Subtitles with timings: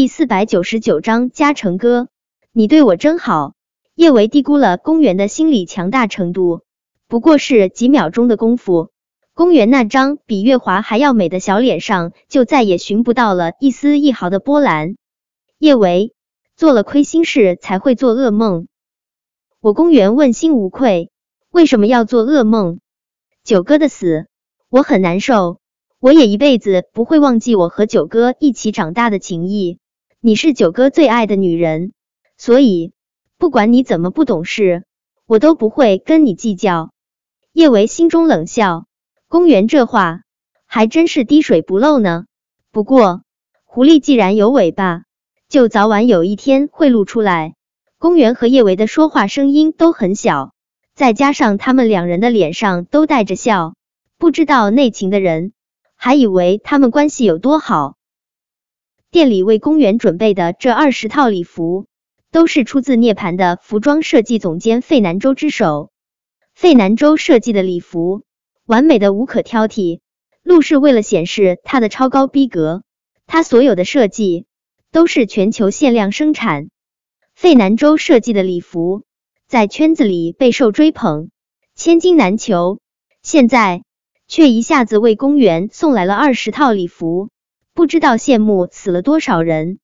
[0.00, 2.08] 第四百九十九章嘉诚哥，
[2.52, 3.52] 你对我真好。
[3.94, 6.62] 叶维低估了公园的心理强大程度，
[7.06, 8.92] 不过是几秒钟的功夫，
[9.34, 14.96] 公园那张比月华还要美的小脸上就再也寻不到了一丝一毫的波澜。
[15.58, 16.14] 叶维
[16.56, 18.68] 做了亏心事才会做噩梦，
[19.60, 21.10] 我公园问心无愧，
[21.50, 22.80] 为什么要做噩梦？
[23.44, 24.28] 九哥的死，
[24.70, 25.60] 我很难受。
[25.98, 29.78] 我也一辈子不会忘记我和九哥一起长大的情谊。
[30.22, 31.92] 你是九哥最爱的女人，
[32.36, 32.92] 所以
[33.38, 34.84] 不管你怎么不懂事，
[35.24, 36.90] 我都不会跟你计较。
[37.54, 38.84] 叶维心中冷笑，
[39.28, 40.20] 公园这话
[40.66, 42.26] 还真是滴水不漏呢。
[42.70, 43.22] 不过
[43.64, 45.04] 狐狸既然有尾巴，
[45.48, 47.54] 就早晚有一天会露出来。
[47.98, 50.52] 公园和叶维的说话声音都很小，
[50.94, 53.74] 再加上他们两人的脸上都带着笑，
[54.18, 55.54] 不知道内情的人。
[55.96, 57.96] 还以为他们关系有多好。
[59.10, 61.86] 店里为公园准备的这二十套礼服，
[62.30, 65.90] 都是出自涅槃的服装设计总监费南州之手。
[66.54, 68.22] 费南州设计的礼服，
[68.66, 69.98] 完美的无可挑剔。
[70.44, 72.82] 陆氏为了显示他的超高逼格，
[73.26, 74.46] 他所有的设计
[74.92, 76.68] 都是全球限量生产。
[77.34, 79.02] 费南州设计的礼服，
[79.48, 81.30] 在圈子里备受追捧，
[81.74, 82.78] 千金难求。
[83.22, 83.82] 现在。
[84.32, 87.30] 却一下子为公园送来了二十套礼服，
[87.74, 89.78] 不知道羡慕死了多少人。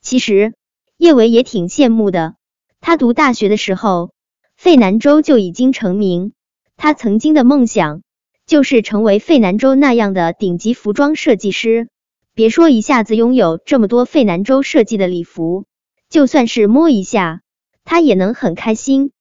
[0.00, 0.54] 其实
[0.96, 2.34] 叶维也挺羡慕的。
[2.80, 4.12] 他读大学的时候，
[4.56, 6.32] 费南州就已经成名。
[6.76, 8.02] 他曾经的梦想
[8.46, 11.88] 就是成为费南州那样的顶级服装设计师。
[12.34, 15.66] 别说一下子拥有这么多费南州设计的礼服，
[16.08, 17.42] 就算是摸一下，
[17.84, 19.12] 他也能很开心。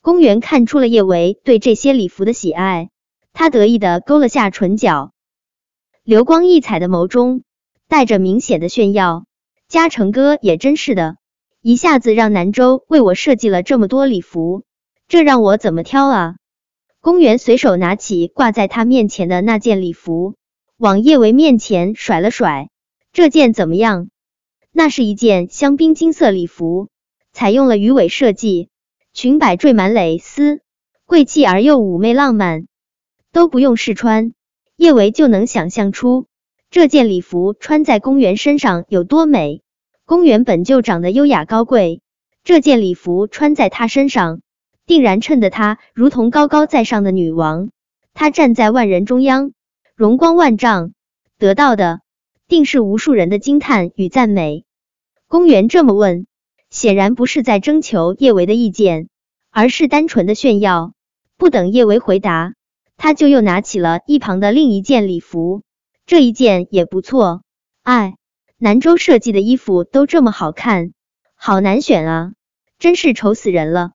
[0.00, 2.90] 公园看出了叶维对这些礼服的喜爱。
[3.32, 5.13] 他得意的勾了下唇角，
[6.04, 7.44] 流光溢彩的眸中
[7.88, 9.24] 带着明显的炫耀。
[9.68, 11.16] 嘉诚哥也真是的，
[11.62, 14.64] 一下子让南州为我设计了这么多礼服，
[15.08, 16.34] 这让我怎么挑啊？
[17.00, 20.34] 公园随手拿起挂在他面前的那件礼服，
[20.76, 22.68] 往叶维面前甩了甩。
[23.14, 24.10] 这件怎么样？
[24.72, 26.90] 那是一件香槟金色礼服，
[27.32, 28.68] 采用了鱼尾设计，
[29.14, 30.60] 裙摆缀满蕾丝，
[31.06, 32.66] 贵气而又妩媚浪漫。
[33.32, 34.34] 都不用试穿，
[34.84, 36.26] 叶维就能想象出
[36.68, 39.62] 这件礼服穿在公园身上有多美。
[40.04, 42.02] 公园本就长得优雅高贵，
[42.42, 44.42] 这件礼服穿在她身上，
[44.84, 47.70] 定然衬得她如同高高在上的女王。
[48.12, 49.52] 她站在万人中央，
[49.96, 50.92] 容光万丈，
[51.38, 52.02] 得到的
[52.46, 54.66] 定是无数人的惊叹与赞美。
[55.28, 56.26] 公园这么问，
[56.68, 59.08] 显然不是在征求叶维的意见，
[59.50, 60.92] 而是单纯的炫耀。
[61.38, 62.52] 不等叶维回答。
[62.96, 65.62] 他就又拿起了一旁的另一件礼服，
[66.06, 67.42] 这一件也不错。
[67.82, 68.16] 哎，
[68.56, 70.92] 南州设计的衣服都这么好看，
[71.34, 72.32] 好难选啊，
[72.78, 73.92] 真是愁死人了。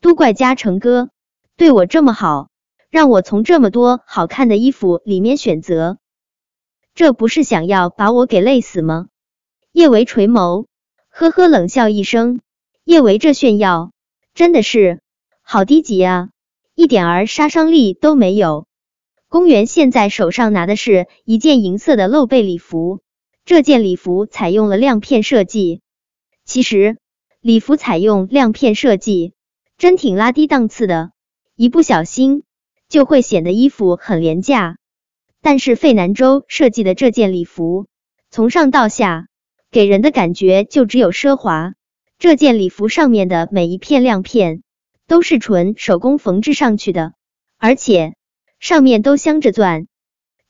[0.00, 1.10] 都怪嘉诚哥
[1.56, 2.50] 对我这么好，
[2.90, 5.98] 让我从这么多好看的衣服里面选择，
[6.94, 9.08] 这不是想要把我给累死吗？
[9.72, 10.66] 叶维垂眸，
[11.08, 12.40] 呵呵冷笑一声。
[12.84, 13.90] 叶维这炫耀
[14.32, 15.00] 真的是
[15.42, 16.28] 好低级啊！
[16.76, 18.66] 一点儿杀伤力都没有。
[19.28, 23.00] 公园现在手上拿的是一件银色的露背礼服，
[23.46, 25.80] 这件礼服采用了亮片设计。
[26.44, 26.98] 其实
[27.40, 29.32] 礼服采用亮片设计
[29.78, 31.12] 真挺拉低档次的，
[31.56, 32.42] 一不小心
[32.90, 34.76] 就会显得衣服很廉价。
[35.40, 37.86] 但是费南州设计的这件礼服，
[38.30, 39.28] 从上到下
[39.70, 41.72] 给人的感觉就只有奢华。
[42.18, 44.62] 这件礼服上面的每一片亮片。
[45.06, 47.14] 都是纯手工缝制上去的，
[47.58, 48.14] 而且
[48.58, 49.86] 上面都镶着钻。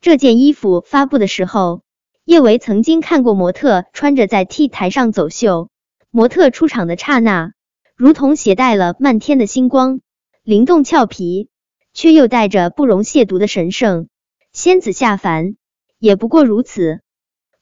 [0.00, 1.82] 这件衣服发布的时候，
[2.24, 5.68] 叶维曾经看过模特穿着在 T 台上走秀，
[6.10, 7.52] 模特出场的刹那，
[7.96, 10.00] 如同携带了漫天的星光，
[10.42, 11.50] 灵动俏皮，
[11.92, 14.08] 却又带着不容亵渎的神圣。
[14.52, 15.56] 仙子下凡
[15.98, 17.00] 也不过如此。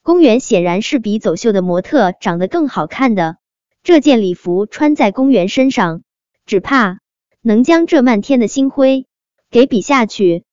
[0.00, 3.38] 公园显然是比走秀的模特长得更好看的。
[3.82, 6.03] 这件礼服穿在公园身上。
[6.46, 7.00] 只怕
[7.42, 9.06] 能将这漫天的星辉
[9.50, 10.44] 给比下去。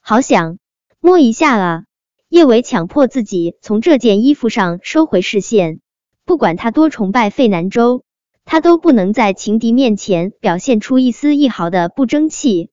[0.00, 0.58] 好想
[1.00, 1.84] 摸一下啊！
[2.28, 5.80] 叶维强迫自己从这件衣服上收回视线。
[6.24, 8.04] 不管他多崇拜费南州，
[8.44, 12.70] 他都不能在情敌面前表现出一丝一毫的不争气。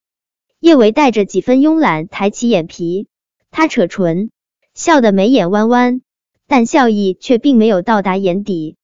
[0.60, 3.08] 叶维带着几分慵懒，抬起眼皮，
[3.52, 4.30] 他扯唇，
[4.74, 6.02] 笑得眉眼弯弯，
[6.48, 8.76] 但笑意却并没有到达眼底。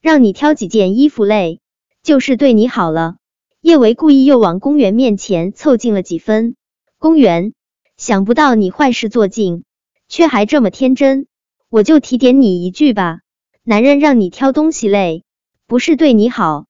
[0.00, 1.60] 让你挑几件衣服累。
[2.06, 3.16] 就是对你好了，
[3.60, 6.54] 叶维故意又往公园面前凑近了几分。
[6.98, 7.52] 公园，
[7.96, 9.64] 想不到你坏事做尽，
[10.06, 11.26] 却还这么天真，
[11.68, 13.22] 我就提点你一句吧。
[13.64, 15.24] 男人让你挑东西累，
[15.66, 16.66] 不是对你好，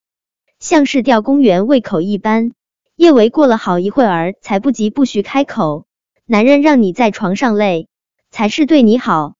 [0.59, 2.53] 像是吊公园胃口一般。
[2.97, 5.85] 叶维过了好一会儿，才不急不徐开口
[6.25, 7.89] ：“男人让你在床上累，
[8.31, 9.35] 才是对你好。”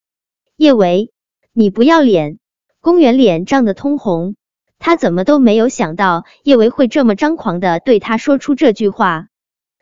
[0.59, 1.11] 叶维，
[1.55, 2.39] 你不要脸！
[2.83, 4.36] 公园脸涨得通红，
[4.87, 9.27] 他怎么都没有想到叶维会这么张狂的对他说出这句话。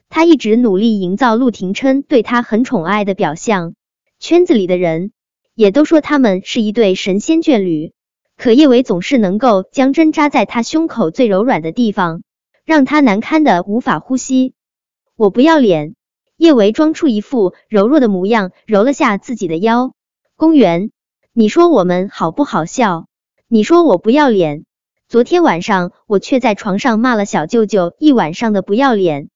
[0.09, 3.75] 他一直努力营造陆廷琛对他很宠爱的表象，
[4.19, 5.13] 圈子里的人
[5.55, 7.93] 也都说他们是一对神仙眷侣。
[8.39, 12.23] 可叶维总是能够将针扎在他胸口最柔软的地方。
[12.65, 14.55] 让他难堪的无法呼吸。
[15.17, 15.97] 我不要脸。
[16.39, 19.93] 叶维装出一副柔弱的模样，揉了下自己的腰。
[20.35, 20.91] 公园，
[21.35, 23.05] 你说我们好不好笑？
[23.49, 24.65] 你说我不要脸。
[25.09, 29.29] 昨天晚上我却在床上骂了小舅舅一晚上的不要脸。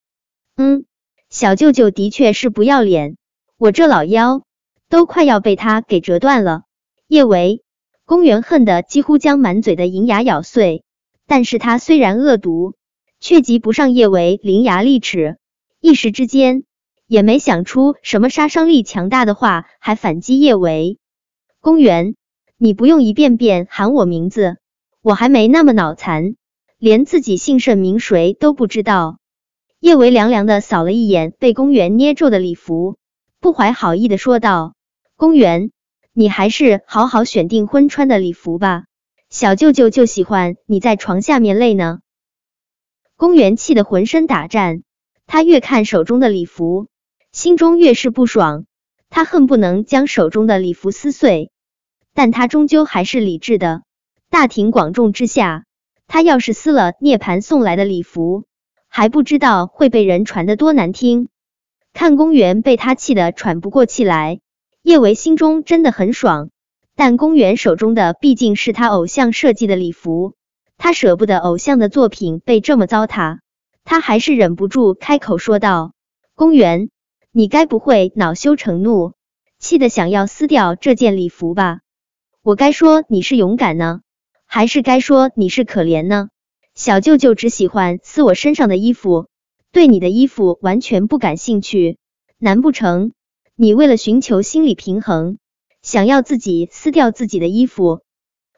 [0.57, 0.85] 嗯，
[1.31, 3.17] 小舅舅的确是不要脸。
[3.57, 4.43] 我这老腰
[4.89, 6.63] 都快要被他给折断了。
[7.07, 7.63] 叶维，
[8.05, 10.85] 公园恨得几乎将满嘴的银牙咬碎。
[11.27, 12.75] 但是他虽然恶毒。
[13.21, 15.39] 却及不上叶维伶牙俐齿，
[15.81, 16.63] 一时之间
[17.09, 20.99] 也没想出什么杀伤力强大的话，还反击叶维。
[21.59, 22.15] 公园，
[22.57, 24.59] 你不用一遍遍喊我名字，
[25.09, 26.35] 我还没那么脑残，
[26.77, 29.21] 连自己姓甚名谁都不知道。
[29.81, 32.99] 叶维凉凉的扫了一眼被公园捏皱的礼服，
[33.41, 34.75] 不怀好意的说道
[35.17, 35.71] ：“公园，
[36.13, 38.85] 你还是好好选订婚穿的礼服吧，
[39.31, 42.01] 小舅舅就喜欢你在床下面累呢。”
[43.17, 44.83] 公园气得浑身打颤，
[45.27, 46.89] 他越看手中的礼服，
[47.33, 48.67] 心中越是不爽。
[49.09, 51.51] 他恨不能将手中的礼服撕碎，
[52.13, 53.85] 但他终究还是理智的。
[54.31, 55.65] 大庭广众之下，
[56.07, 58.45] 他要是撕了涅槃送来的礼服，
[58.87, 61.29] 还不知道会被人传得多难听。
[61.93, 64.41] 看公园被他气得喘不过气来，
[64.83, 66.51] 叶维心中真的很爽。
[66.95, 70.35] 但公园手中的毕竟是他偶像设计的礼服。
[70.77, 73.39] 他舍不得偶像的作品被这么糟蹋，
[73.85, 75.93] 他还是忍不住开口说道
[76.37, 76.91] ：“公园，
[77.33, 79.15] 你该不会恼羞成怒，
[79.59, 81.81] 气得想要撕掉这件礼服吧？
[82.43, 84.03] 我该说你是勇敢呢，
[84.51, 86.31] 还是该说你是可怜呢？
[86.75, 89.27] 小舅舅只喜欢撕我身上的衣服，
[89.73, 91.99] 对你的衣服完全不感兴趣。
[92.39, 93.13] 难不成
[93.57, 95.37] 你为了寻求心理平衡，
[95.83, 98.01] 想要自己撕掉自己的衣服？”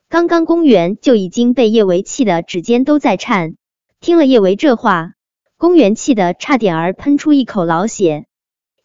[0.08, 3.56] 刚刚公园就已经被叶维气得指尖都在颤，
[4.00, 5.14] 听了叶维这话，
[5.56, 8.26] 公园气得差点儿喷出一口老血。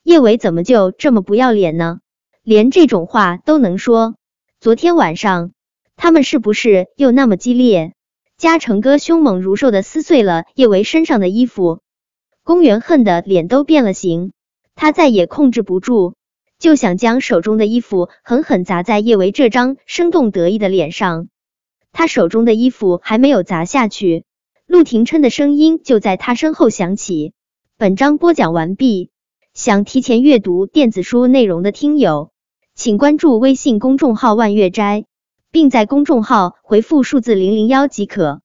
[0.02, 2.00] 叶维怎么就这么不要脸呢？
[2.42, 4.16] 连这种话都能说？
[4.60, 5.52] 昨天晚上
[5.96, 7.94] 他们是不是又那么激烈？
[8.38, 11.80] 嘉诚哥凶猛如兽的撕碎了叶维身上的衣服，
[12.44, 14.34] 公园恨的脸都变了形，
[14.76, 16.16] 他再也控制不住。
[16.58, 21.28] 就想将手中的衣服狠狠砸在叶维这张生动得意的脸上。
[21.92, 24.24] 他手中的衣服还没有砸下去，
[24.66, 27.34] 陆廷琛的声音就在他身后响起。
[27.78, 29.10] 本章播讲完毕。
[29.54, 32.32] 想提前阅读电子书内容的听友，
[32.74, 35.06] 请关注微信公众号“万月斋”，
[35.56, 38.42] 并在公众号回复数字零零幺即可。